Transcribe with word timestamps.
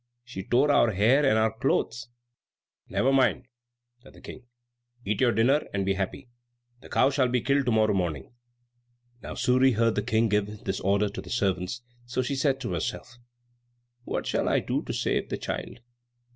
She 0.23 0.41
tore 0.43 0.71
our 0.71 0.93
hair 0.93 1.23
and 1.23 1.37
our 1.37 1.55
clothes." 1.55 2.07
"Never 2.89 3.13
mind," 3.13 3.45
said 4.01 4.13
the 4.13 4.21
King. 4.21 4.45
"Eat 5.05 5.21
your 5.21 5.31
dinner 5.31 5.67
and 5.75 5.85
be 5.85 5.93
happy. 5.93 6.27
The 6.79 6.89
cow 6.89 7.11
shall 7.11 7.27
be 7.27 7.39
killed 7.39 7.67
to 7.67 7.71
morrow 7.71 7.93
morning." 7.93 8.33
Now 9.21 9.35
Suri 9.35 9.75
heard 9.75 9.93
the 9.93 10.01
King 10.01 10.27
give 10.27 10.63
this 10.63 10.79
order 10.79 11.07
to 11.09 11.21
the 11.21 11.29
servants, 11.29 11.83
so 12.07 12.23
she 12.23 12.35
said 12.35 12.59
to 12.61 12.73
herself, 12.73 13.19
"What 14.03 14.25
shall 14.25 14.49
I 14.49 14.59
do 14.59 14.81
to 14.85 14.91
save 14.91 15.29
the 15.29 15.37
child?" 15.37 15.81